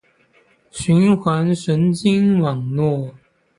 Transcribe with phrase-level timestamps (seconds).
[0.71, 3.13] 循环神经网络